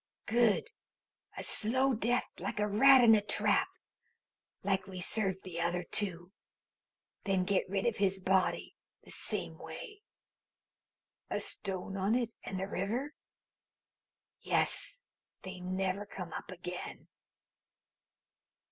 [0.25, 0.71] "Good.
[1.37, 3.67] A slow death, like a rat in a trap
[4.63, 6.31] like we served the other two.
[7.25, 10.01] Then get rid of his body the same way."
[11.29, 13.13] "A stone on it, and the river?"
[14.39, 15.03] "Yes.
[15.43, 17.07] They never come up again."